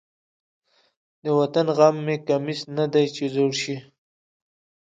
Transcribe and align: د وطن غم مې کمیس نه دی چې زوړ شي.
د 1.23 1.25
وطن 1.39 1.65
غم 1.77 1.95
مې 2.05 2.15
کمیس 2.27 2.61
نه 2.77 2.85
دی 2.93 3.05
چې 3.15 3.23
زوړ 3.33 3.51
شي. 3.61 3.77